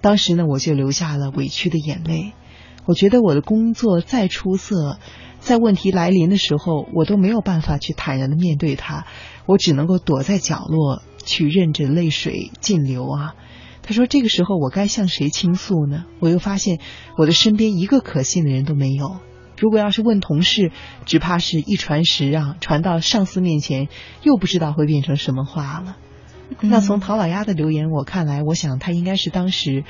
[0.00, 2.32] 当时呢我就流下了委屈的眼泪。
[2.86, 4.98] 我觉得我的工作再出色，
[5.38, 9.06] 在问题来临的时候，我都没有办法去坦然的面对它，
[9.46, 13.36] 我只能够躲在角落去任着泪水尽流啊。
[13.82, 16.78] 他说：“这个时候我该向谁倾诉呢？”我又发现
[17.16, 19.18] 我的身边一个可信的人都没有。
[19.58, 20.72] 如果要是问同事，
[21.06, 23.88] 只怕是一传十啊，传到上司面前，
[24.22, 25.96] 又不知道会变成什么话了。
[26.60, 29.84] 那从唐老鸭的留言我看来，我想他应该是当时。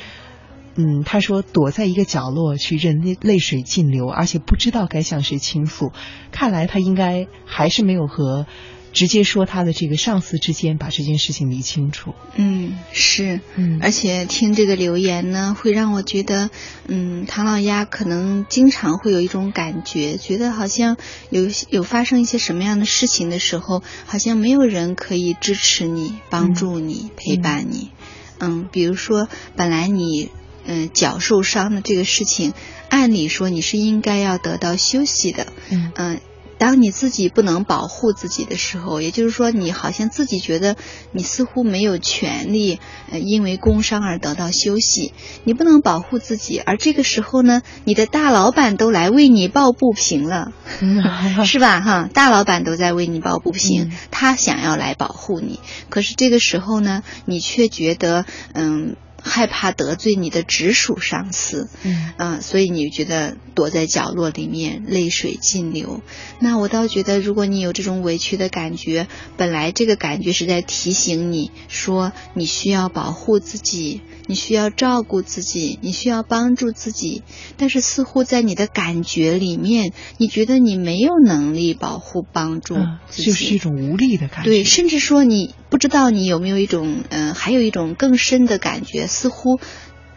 [0.77, 5.91] 嗯，他说躲在一个角落去任泪泪水尽流，而且不知道该向谁倾诉。
[6.31, 8.47] 看来他应该还是没有和
[8.93, 12.15] 直接说他的这个上司之间把这件事情理清楚。
[12.35, 16.51] 嗯，是，嗯而且听这个留言呢，会让我觉得，
[16.89, 20.97] 嗯，唐老鸭可能经常会有一种感觉，觉得好像
[21.31, 27.91] 有有发生一些什么样的事情的时候，好像没有人可以支持你、帮助你、陪伴你。
[28.39, 30.31] 嗯，比如说，本来你。
[30.67, 32.53] 嗯，脚受伤的这个事情，
[32.91, 35.47] 按理说你是应该要得到休息的。
[35.71, 36.21] 嗯嗯，
[36.61, 40.77] 当你自己不能保护自己的时候，也就是说，你好像自己觉得
[41.11, 42.79] 你似乎没有权利，
[43.11, 50.53] 呃，因为工伤而得到休息，你不能保护自己，而这个时候呢，你的大老板都来为你抱不平了，
[51.47, 51.81] 是吧？
[51.81, 58.97] 哈，大老板都在为你抱不平，嗯他想要来保护你，可是这个时候呢，你却觉得，嗯。
[59.23, 66.03] 害怕得罪你的直属上司，嗯嗯、所以你觉得躲在角落里面泪水尽流。
[66.39, 77.23] 那我倒觉得，如果你有这种委屈的感觉，本来这个感觉是在提醒你说你需要保护自己，你需要照顾自己，你需要帮助自己，
[77.57, 84.51] 但是似乎在你的感觉里面，你觉得你没有能力保护帮助嗯，自己，就是一种无力的感觉。
[84.51, 89.61] 对，甚至说你不知道你有没有一种，嗯、还有一种更深的感觉，似乎，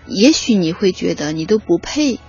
[0.08, 2.20] 也许你会觉得你都不配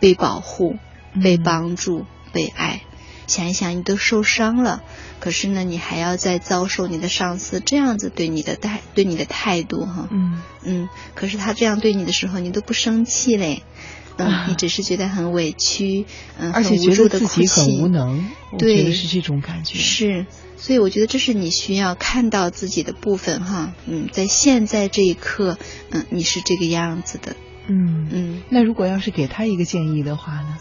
[0.00, 0.76] 被保护、
[1.22, 2.82] 被嗯帮助、被爱。
[3.26, 4.82] 想一想，你都受伤了，
[5.18, 10.42] 可是呢，你还要再遭受你的上司这样子对你的态对你的态度哈，嗯。
[10.62, 13.62] 嗯，可是他这样对你的时候，你都不生气嘞，
[14.18, 14.46] 嗯，啊。
[14.48, 16.04] 你只是觉得很委屈，
[16.38, 19.78] 嗯，而且很无助觉得自的哭泣，己很无能，我对觉得是这种感觉。
[19.78, 20.26] 是，
[20.64, 25.58] 所以我觉得这是你需要看到自己的部分哈，嗯，在现在这一刻，
[25.90, 30.58] 嗯，你是这个样子的，嗯嗯那如果要是给他一个建议的话呢？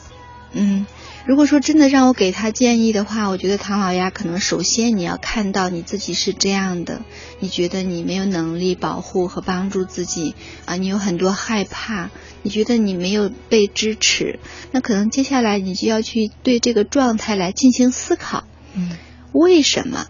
[0.51, 0.85] 嗯。
[1.25, 7.01] 如果说真的让我给他建议的话，我觉得唐老鸭可能首先你要看到你自己是这样的，
[7.39, 10.35] 你觉得你没有能力保护和帮助自己
[10.65, 12.09] 啊，你有很多害怕，
[12.41, 14.39] 你觉得你没有被支持，
[14.73, 18.89] 那可能接下来你就要去对这个状态来进行思考，嗯
[19.33, 20.07] 为什么？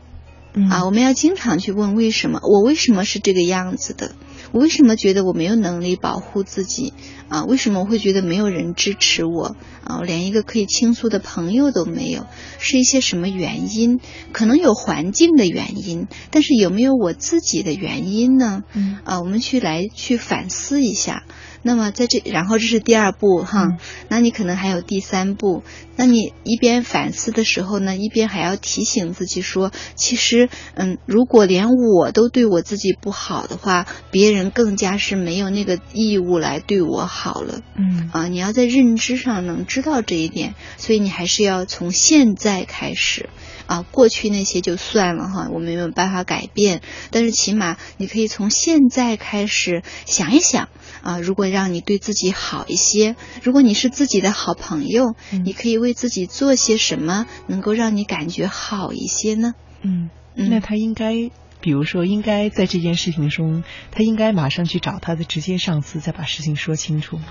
[0.55, 4.12] 嗯啊，我们要经常去问为什么，我为什么是这个样子的？
[4.51, 6.93] 我为什么觉得我没有能力保护自己？
[7.27, 9.55] 啊，为什么我会觉得没有人支持我？
[9.83, 12.27] 啊，我连一个可以倾诉的朋友都没有，
[12.59, 13.99] 是一些什么原因？
[14.31, 18.62] 可能有环境的原因，但是有没有我自己的原因呢？
[18.73, 21.23] 嗯啊，我们去来去反思一下。
[21.63, 23.78] 那么在这，然后这是第二步哈，嗯
[24.10, 25.63] 那你可能还有第三步。
[25.95, 37.62] 那你一边反思的时候呢，一边还要提醒自己说，其实，嗯，如果连我都对我自己不好的话，别人更加是没有那个义务来对我好了。
[37.76, 43.30] 嗯啊，你要在认知上能知道这一点，所以你还是要从现在开始。
[43.65, 50.67] 啊，过去那些就算了哈，我们没有办法改变，但是起码你可以从现在开始想一想
[51.04, 59.54] 啊，如果让你对自己好一些，如果你是自己的好朋友，嗯你可以为自己做些什么，能够让你感觉好一些呢？
[59.84, 61.30] 嗯，嗯那他应该。
[61.62, 67.24] 比如说，应该在这件事情中，他应该马上去找他的直接上司，再把事情说清楚吗？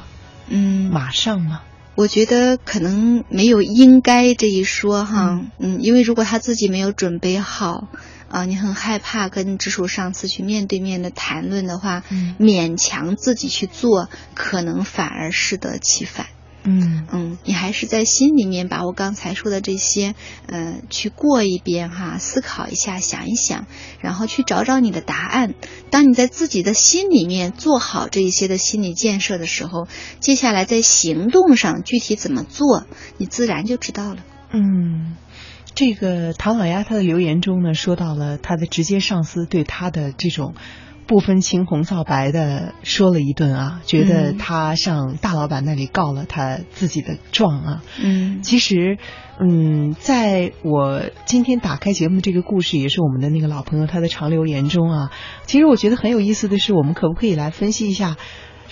[0.48, 1.60] 嗯，马上吗？
[1.96, 7.88] 我觉得可能没有应该这一说哈，嗯嗯，因为如果他自己没有准备好，
[8.32, 16.26] 啊，你很害怕跟直属上司去面对面的谈论的话，嗯勉强自己去做，可能反而适得其反。
[16.64, 20.14] 嗯嗯，你还是在心里面把我刚才说的这些，
[20.46, 23.66] 呃，去过一遍哈，思考一下，想一想，
[24.00, 25.54] 然后去找找你的答案。
[25.90, 29.88] 当你在自己的心里面做好这一些的心理建设的时候，
[30.20, 32.86] 接下来在行动上具体怎么做，
[33.18, 34.24] 你自然就知道了。
[34.52, 35.16] 嗯，
[35.74, 40.54] 这个唐老鸭他的留言中呢，说到了他的直接上司对他的这种
[41.06, 47.82] 不分青红皂白的说了一顿啊，觉得嗯他上大老板那里告了他自己的状啊。
[48.02, 48.98] 嗯其实，
[49.40, 55.10] 嗯，在我今天打开节目的这个故事，也是我们的那个老朋友他的长留言中啊，
[55.46, 58.16] 其实我觉得很有意思的是，我们可不可以来分析一下，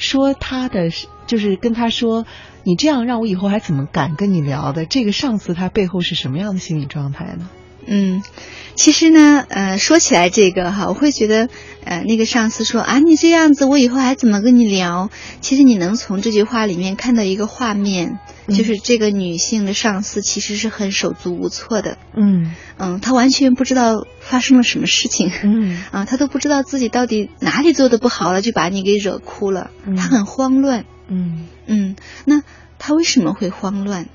[0.01, 0.91] 说他的
[1.29, 2.27] 就是跟他说，
[2.65, 4.85] 你这样让我以后还怎么敢跟你聊的？
[4.87, 7.49] 这个上司他背后是什么样的心理状态呢？
[7.87, 8.23] 嗯，
[8.75, 11.49] 其实呢，呃，说起来这个哈，我会觉得，
[11.85, 15.11] 呃，那个上司说啊，你这样子，我以后还怎么跟你聊？
[15.41, 18.19] 其实你能从这句话里面看到一个画面，
[18.57, 22.55] 就是这个女性的上司其实是很手足无措的，嗯。
[22.79, 25.83] 嗯，她完全不知道发生了什么事情，嗯。
[25.93, 29.97] 啊，她都不知道自己到底哪里做的不好了，就把你给惹哭了，嗯。
[29.97, 31.47] 她很慌乱，嗯。
[31.67, 32.43] 嗯，那
[32.79, 34.09] 她为什么会慌乱？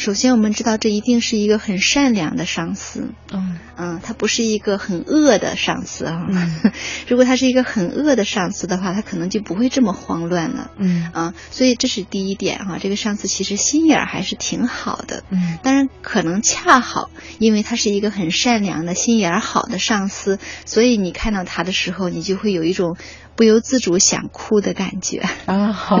[0.00, 6.26] 首先，我们知道这一定是一个很善良的上司，嗯嗯，他不是一个很恶的上司啊。
[6.26, 6.72] 嗯
[7.06, 11.34] 如果他是一个很恶的上司的话，他可能就不会这么慌乱了嗯啊。
[11.50, 15.22] 所以这是第一点哈、这个上司其实心眼儿还是挺好的。
[15.28, 22.96] 嗯当然，可能恰好因为他是一个很善良的、心眼儿好的上司，所以你看到他的时候，你就会有一种
[23.40, 25.22] 不由自主想哭的感觉。
[25.46, 25.96] 啊好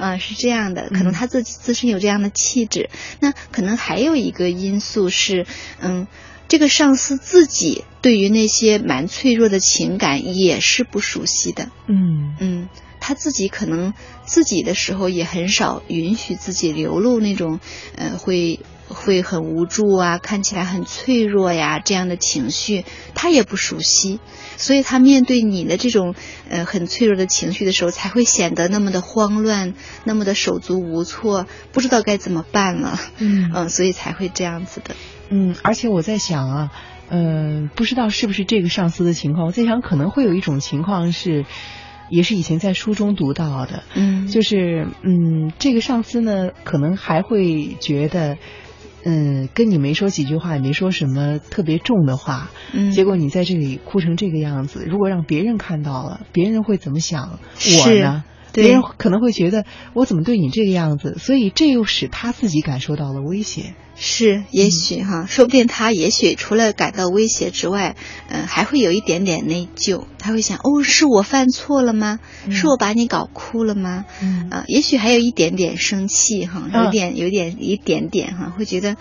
[0.00, 2.88] 啊， 是这样的，可能嗯他自己自身有这样的气质。
[3.20, 5.44] 那可能还有一个因素是，
[5.82, 6.06] 嗯，
[6.48, 11.68] 这个上司自己对于那些蛮脆弱的情感也是不熟悉的。
[11.86, 12.68] 嗯嗯，
[12.98, 13.92] 他自己可能
[14.24, 17.60] 自己的时候也很少允许自己流露那种，
[17.96, 18.58] 呃，会
[18.92, 22.84] 会很无助啊，看起来很脆弱呀，这样的情绪
[23.14, 24.18] 他也不熟悉，
[24.56, 26.14] 所以他面对你的这种
[26.48, 29.74] 呃很脆弱的情绪的时候，才会显得那么的慌乱，
[30.04, 32.98] 那么的手足无措，不知道该怎么办了。
[33.18, 34.96] 嗯嗯，所以才会这样子的。
[35.30, 36.70] 嗯，而且我在想啊，
[37.08, 41.44] 嗯、不知道是不是这个上司的情况，我在想可能会有一种情况是，
[42.08, 48.36] 也是以前在书中读到的，嗯就是嗯，这个上司呢，可能还会觉得。
[49.04, 57.38] 嗯，跟你没说几句话，也没说什么特别重的话，嗯，结果你在这里哭成这个样子，如果让别人看到了，别人会怎么想？
[57.84, 58.24] 我呢？
[58.52, 63.74] 对别人可能会觉得我怎么对你这个样子，所以这又使他自己感受到了威胁。
[64.02, 67.96] 是，也许哈，说不定他也许除了感到威胁之外，
[68.30, 70.04] 嗯、还会有一点点内疚。
[70.18, 72.18] 他会想，哦，是我犯错了吗？
[72.50, 74.06] 是我把你搞哭了吗？
[74.22, 78.96] 嗯啊、也许还有一点点生气哈，有嗯点，有点，一点点哈，会觉得，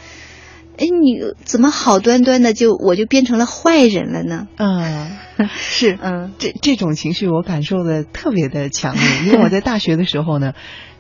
[0.80, 4.48] 哎，你怎么好端端的就我就变成了坏人了呢？
[4.58, 5.12] 嗯，
[5.50, 10.54] 是，嗯这这种情绪我感受的特别的强烈， 因为我在大学的时候呢，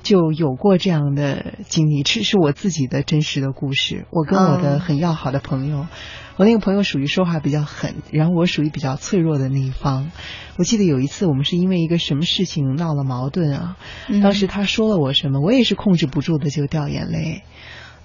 [0.03, 4.05] 就有过这样的经历，这是我自己的真实的故事。
[4.11, 5.87] 我跟我的哦很要好的朋友，
[6.35, 10.11] 我那个朋友属于说话比较狠，然后我属于比较脆弱的那一方。
[10.57, 13.77] 我记得有一次我们是因为一个什么事情闹了矛盾啊，
[14.09, 17.43] 嗯当时他说了我什么，我也是控制不住的就掉眼泪。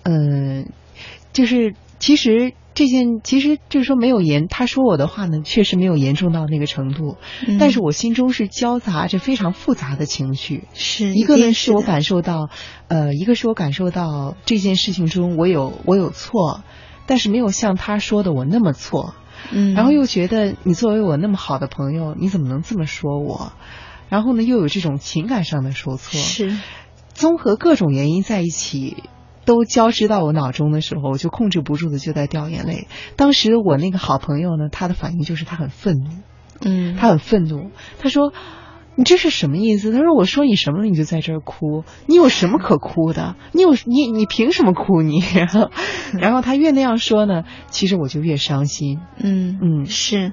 [0.04, 0.68] 嗯，
[1.34, 10.64] 就是其实这件其实就是说没有严，他说我的话呢，确实没有严重到那个程度，嗯但是我心中是交杂着非常复杂的情绪。
[10.72, 12.48] 是一个呢是我感受到，
[12.88, 16.62] 呃，一个是我感受到这件事情中我有我有错，
[17.06, 19.14] 但是没有像他说的我那么错。
[19.52, 23.52] 嗯，然后又觉得你作为我那么好的朋友，你怎么能这么说我？
[24.08, 26.56] 然后呢，又有这种情感上的受挫，是
[27.12, 29.04] 综合各种原因在一起，
[29.44, 32.88] 都交织到我脑中的时候，我就控制不住的就在掉眼泪。
[33.16, 36.10] 当时我那个好朋友呢，他的反应就是他很愤怒，
[36.60, 38.32] 嗯，他很愤怒，他说。
[38.96, 39.90] 你这是什么意思？
[39.90, 41.82] 他说：“我说你什么了，你就在这儿哭？
[42.06, 43.34] 你有什么可哭的？
[43.50, 45.72] 你有你你凭什么哭你？”然后，
[46.12, 49.00] 然后他越那样说呢，其实我就越伤心。
[49.18, 50.32] 嗯嗯是，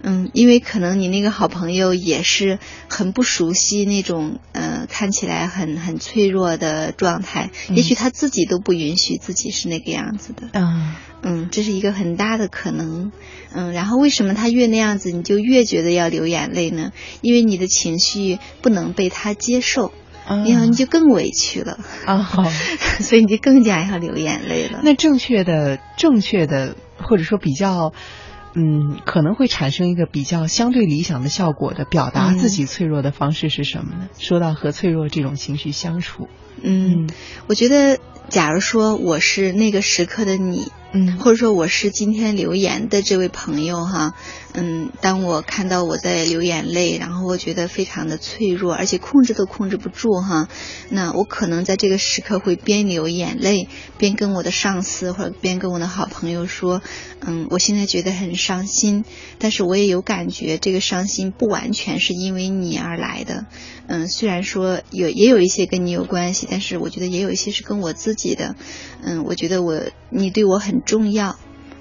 [0.00, 10.48] 嗯，因为可能你那个好朋友也是很不熟悉那种呃看起来很很脆弱的状态，嗯也许他自己都不允许自己是那个样子的。
[10.52, 13.12] 嗯，嗯，这是一个很大的可能。
[13.52, 16.92] 嗯，然后为什么他越那样子，你就越觉得要流眼泪呢？
[17.20, 19.92] 因为你的情绪不能被他接受，
[20.26, 22.44] 啊然后你就更委屈了，啊好。
[23.00, 24.80] 所以你就更加要流眼泪了。
[24.82, 27.92] 那正确的、正确的，或者说比较，
[28.60, 34.08] 嗯，可能会产生一个比较相对理想的效果的表达自己脆弱的方式是什么呢？
[34.18, 36.28] 说到和脆弱这种情绪相处，
[36.60, 37.08] 嗯，
[37.46, 41.18] 我觉得，假如说我是那个时刻的你，嗯。
[41.18, 44.14] 或者说我是今天留言的这位朋友哈，
[44.60, 50.48] 嗯，当我看到我在流眼泪，然后我觉得非常的脆弱，而且控制都控制不住哈，
[50.90, 56.82] 那我可能在这个时刻会边流眼泪，边跟我的上司或者边跟我的好朋友说，
[57.20, 59.04] 嗯，我现在觉得很伤心，
[59.38, 63.46] 但是我也有感觉，这个伤心不完全是因为你而来的，
[63.86, 68.56] 嗯，虽然说有也有一些跟你有关系，但是我觉得也有一些是跟我自己的，
[69.02, 69.80] 嗯，我觉得我
[70.10, 71.38] 你对我很重要，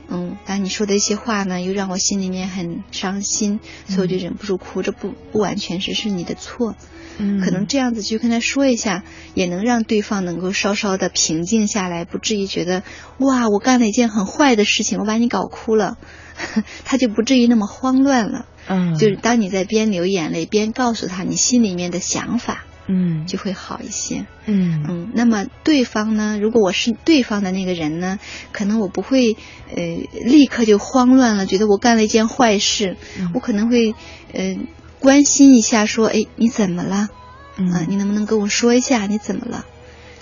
[0.10, 6.76] 嗯，但你说的一些话呢，又让我心里面很伤心，所以我就忍不住哭，这不不完全是是你的错，
[7.18, 7.42] 嗯。
[7.42, 9.04] 可能这样子去跟他说一下，
[9.34, 12.84] 也能让对方能够稍稍的平静下来，不至于觉得
[13.18, 15.98] 哇，我干了一件很坏的事情，我把你搞哭了，
[16.86, 18.46] 他就不至于那么慌乱了。
[18.70, 24.26] 嗯，就是当你在边流眼泪边告诉他你心里面的想法，嗯就会好一些。
[24.46, 26.40] 嗯嗯，那么对方呢？
[26.42, 28.20] 如果我是对方的那个人呢，
[28.52, 29.38] 可能我不会
[29.76, 29.84] 呃
[30.26, 33.94] 立刻就慌乱了，觉得我干了一件坏事，嗯我可能会
[34.34, 34.58] 呃
[35.00, 37.10] 关心一下，说，哎，你怎么了？
[37.58, 39.66] 嗯啊，你能不能跟我说一下你怎么了？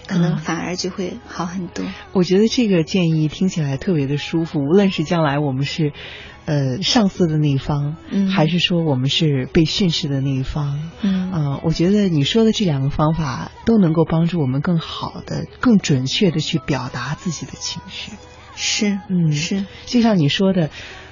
[0.07, 1.83] 可能嗯反而就会好很多。
[2.13, 5.93] 我觉得这个建议听起来特别的舒服，无论是将来我们是，
[6.45, 8.27] 呃，上司的那一方，嗯。
[8.27, 11.31] 还是说我们是被训斥的那一方，嗯。
[11.31, 18.11] 啊、我觉得你说的这两个方法都能够帮助我们更好的、更准确的去表达自己的情绪。
[18.55, 19.31] 是，嗯。
[19.31, 20.69] 是，就像你说的，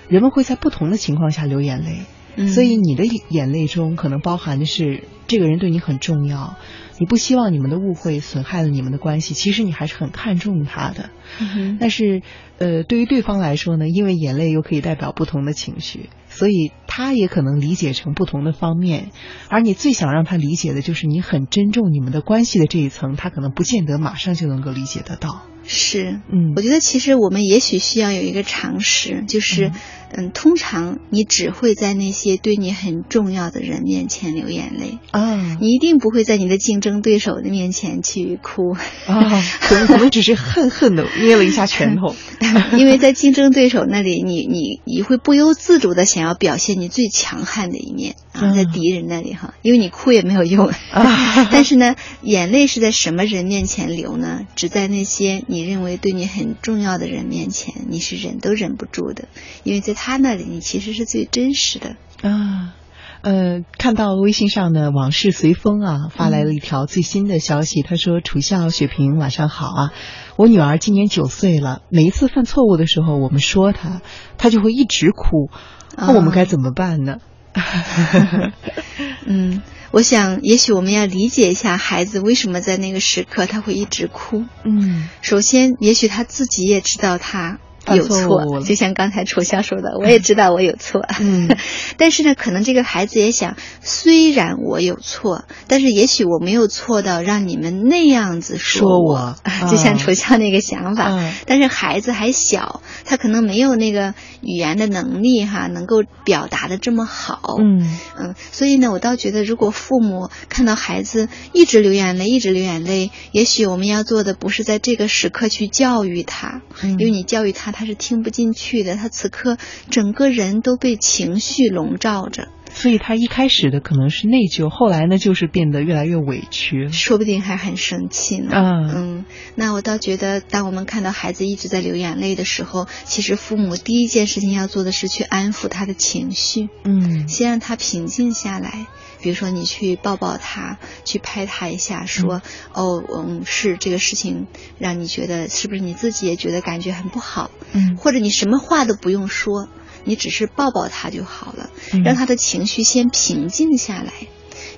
[0.07, 2.01] 人们会在不同的情况下流眼泪，
[2.36, 2.47] 嗯。
[2.49, 6.55] 所以你的眼泪中可能包含的是这个人对你很重要，
[6.99, 11.09] 你不希望你们的误会损害了你们的关系，其实你还是很看重他的。
[11.39, 12.21] 嗯但是，
[12.59, 19.11] 呃，对于对方来说呢，因为眼泪又可以代表不同的情绪，所以他也可能理解成不同的方面。
[19.49, 25.41] 而你最想让他理解的就是你很珍重你们的关系的这一层，他可能不见得马上就能够理解得到。
[25.66, 26.53] 是，嗯。
[26.55, 29.72] 我觉得其实我们也许需要有一个常识，就是，
[30.11, 35.57] 嗯，通常你只会在那些对你很重要的人面前流眼泪，啊。
[35.59, 38.74] 你一定不会在你的竞争对手的面前去哭，
[39.07, 42.16] 啊，可能可能只是恨恨的捏了一下拳头。
[42.78, 48.53] 因为在竞争对手那里，你你你会不由自主的想要表现你最强悍的一面啊，嗯。
[48.53, 50.68] 在敌人那里哈，因为你哭也没有用。
[50.91, 51.47] 啊。
[51.51, 54.41] 但是呢，眼泪是在什么人面前流呢？
[54.55, 59.26] 只在那些你认为对你很重要的人面前，你是忍都忍不住的，
[59.64, 61.95] 因为在他那里，你其实是最真实的。
[62.24, 62.74] 啊，
[63.22, 69.93] 呃，看到微信上的往事随风啊，发来了一条最新的消息，他说：“楚笑、雪萍，晚上好啊！
[70.38, 74.01] 我女儿今年九岁了，每一次犯错误的时候，我们说她，
[74.39, 75.51] 她就会一直哭，
[75.95, 77.18] 那我们该怎么办呢？”
[79.28, 79.62] 嗯，
[79.93, 84.43] 我想，也许我们要理解一下孩子为什么在那个时刻他会一直哭。
[84.65, 91.01] 嗯首先，也许他自己也知道他有错就像刚才楚笑说的，我也知道我有错。
[91.19, 91.49] 嗯
[91.97, 99.36] 但是呢，可能这个孩子也想，虽然我有错，但是也许我没有错到让你们那样子我，说我
[99.69, 101.09] 就像啊楚笑那个想法。
[101.09, 107.57] 嗯但是孩子还小，他可能没有那个语言的能力哈，能够表达的这么好。
[107.59, 119.57] 嗯嗯，所以呢，我倒觉得，如果父母看到孩子一直流眼泪，一直流眼泪，也许我们要做的不是在这个时刻去教育他，嗯因为你教育他，他是听不进去的，他此刻
[119.89, 126.89] 整个人都被情绪笼罩着，所以他一开始的可能是内疚，后来呢就是变得越来越委屈。
[126.89, 128.55] 说不定还很生气呢。
[128.55, 136.69] 啊嗯，那我倒觉得，当我们看到孩子一直在流眼泪的时候，其实父母第一件事情要做的是去安抚他的情绪。
[136.86, 138.88] 嗯先让他平静下来。
[139.24, 142.41] 比如说，你去抱抱他，去拍他一下，说
[142.76, 144.47] ：“哦，嗯，是这个事情
[144.78, 147.49] 让你觉得，是不是你自己也觉得感觉很不好？
[147.71, 149.69] 嗯或者你什么话都不用说，
[150.03, 154.11] 你只是抱抱他就好了，嗯让他的情绪先平静下来。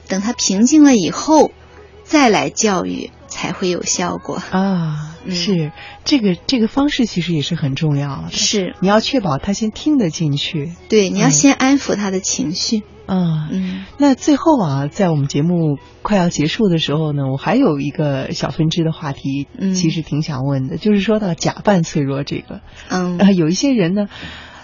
[0.07, 1.51] 等他平静了以后，
[2.03, 4.35] 再来教育才会有效果。
[4.51, 5.71] 啊，嗯是
[6.03, 8.31] 这个这个方式其实也是很重要的。
[8.31, 10.71] 是你要确保他先听得进去。
[10.87, 12.83] 对，你要嗯先安抚他的情绪。
[13.07, 24.07] 啊，嗯那最后啊，在我们节目快要结束的时候呢，我还有一个小分支的话题，嗯其实挺想问的，就是说到假扮脆弱这个，嗯 呃，有一些人呢。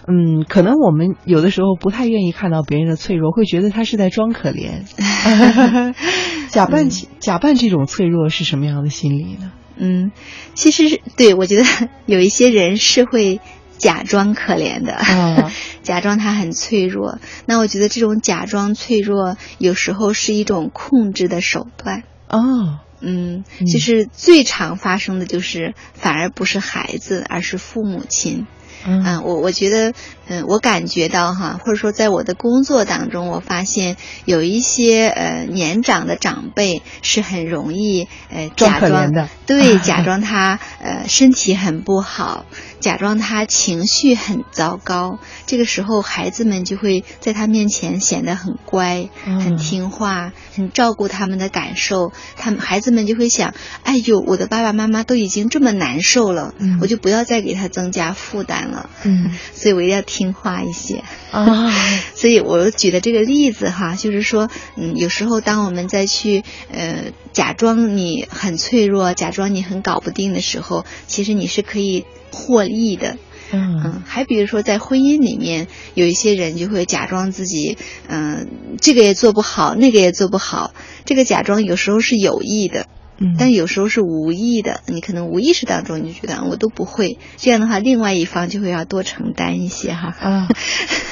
[0.08, 4.82] 嗯，可能我们有的时候不太愿意看到别人的脆弱，会觉得他是在装可怜。
[6.50, 6.90] 假扮、嗯
[7.20, 9.52] 假扮这种脆弱是什么样的心理呢？
[9.78, 10.12] 嗯，
[10.56, 11.64] 其实是对我觉得
[12.08, 13.40] 有一些人是会
[13.78, 15.51] 假装可怜的，啊
[15.84, 17.20] 假装他很脆弱。
[17.46, 22.04] 那我觉得这种假装脆弱，有时候是一种控制的手段。
[22.28, 28.48] 哦，嗯嗯，就是最常发生的就是，反而不是孩子，而是父母亲。
[28.86, 29.94] 嗯嗯，我我觉得，
[30.32, 42.46] 嗯，我感觉到哈，或者说在我的工作当中，我发现有一些呃年长的长辈是很容易呃假装的对，假装 他呃身体很不好，
[42.80, 45.20] 假装他情绪很糟糕。
[45.46, 52.14] 这个时候，孩子们就会在他面前显得很乖、嗯很听话、很照顾他们的感受。
[52.38, 53.54] 他们孩子们就会想：
[53.84, 58.90] 哎呦，我的爸爸妈妈都已经这么难受了，嗯我就不要再给他增加负担了。
[59.04, 61.04] 嗯所以我一定要听话一些。
[61.32, 61.72] 啊，
[62.14, 73.18] 所以我举的这个例子哈，就是说，嗯，有时候当我们再去呃假装你很脆弱，假装你很搞不定的时候，其实你是可以获利的。
[73.52, 78.48] 嗯，还比如说在婚姻里面，有一些人就会假装自己，嗯、
[78.80, 80.72] 这个也做不好，那个也做不好。
[81.04, 82.86] 这个假装有时候是有意的，
[83.22, 84.82] 嗯，但有时候是无意的。
[84.88, 90.16] 你可能无意识当中你就觉得啊我都不会，这样的话，另外一方就会要多承担一些哈。
[90.20, 90.50] 啊，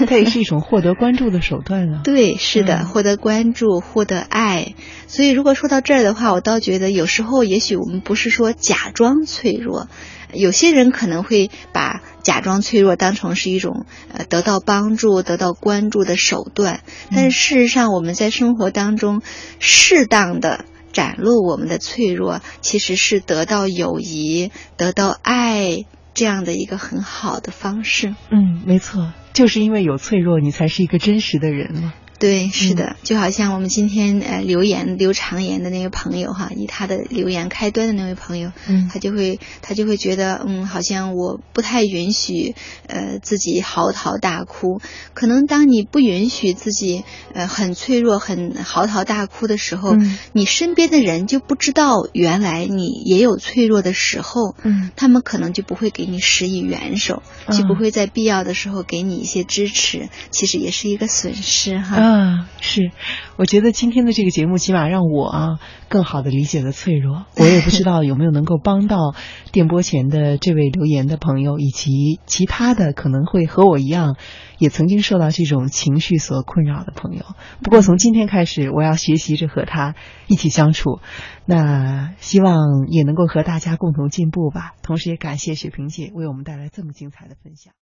[0.07, 2.01] 它也是一种获得关注的手段啊。
[2.03, 4.74] 对，是的，嗯获得关注，获得爱。
[5.07, 9.88] 所以，如果说到这儿的话，我倒觉得有时候，也许我们不是说假装脆弱，
[10.34, 16.82] 有些人可能会把假装脆弱当成是一种呃得到帮助、得到关注的手段。
[17.12, 19.22] 但是事实上，我们在生活当中
[19.60, 20.66] 适当的。
[20.91, 28.15] 展露我们的脆弱，其实是得到友谊、得到爱这样的一个很好的方式。
[28.31, 31.93] 嗯，没错，就是因为有脆弱，你才是一个真实的人嘛。
[32.20, 38.89] 对，是的，就好像我们今天呃留言留长言的那位朋友哈，以他的留言开端的那位朋友，嗯。
[38.91, 42.55] 他就会他就会觉得，嗯，好像我不太允许
[42.88, 44.82] 呃自己嚎啕大哭。
[45.13, 50.17] 可能当你不允许自己呃很脆弱、很嚎啕大哭的时候，嗯。
[50.34, 54.91] 你身边的人就不知道原来你也有脆弱的时候，嗯。
[54.97, 57.57] 他们可能就不会给你施以援手，嗯。
[57.57, 62.09] 就不会在必要的时候给你一些支持，其实也是一个损失哈。
[62.10, 62.91] 啊，是，
[63.38, 67.26] 我觉得今天的这个节目起码让我啊更好的理解了脆弱。
[67.38, 69.14] 我也不知道有没有能够帮到
[69.51, 74.16] 电波前的这位留言的朋友，以及其他的可能会和我一样，
[74.57, 77.24] 也曾经受到这种情绪所困扰的朋友。
[77.62, 79.93] 不过从今天开始，我要学习着和他
[80.28, 80.99] 一起相处。
[81.45, 82.55] 那希望
[82.88, 84.74] 也能够和大家共同进步吧。
[84.82, 87.74] 同时也感谢雪萍姐为我们带来这么精彩的分享。